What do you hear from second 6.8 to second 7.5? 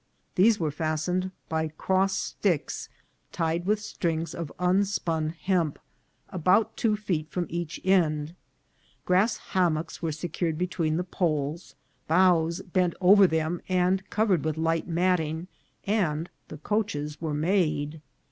feet from